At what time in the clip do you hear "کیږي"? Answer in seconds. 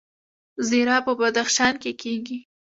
2.01-2.37